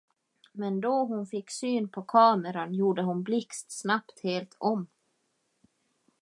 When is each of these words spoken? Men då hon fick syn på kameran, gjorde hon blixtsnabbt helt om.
Men 0.53 0.81
då 0.81 1.05
hon 1.05 1.25
fick 1.27 1.49
syn 1.51 1.89
på 1.89 2.01
kameran, 2.01 2.73
gjorde 2.73 3.01
hon 3.01 3.23
blixtsnabbt 3.23 4.19
helt 4.23 4.57
om. 4.57 4.87